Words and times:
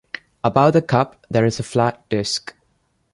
Above 0.43 0.73
the 0.73 0.81
cup, 0.81 1.27
there 1.29 1.45
is 1.45 1.59
a 1.59 1.63
flat 1.63 2.09
disc. 2.09 2.55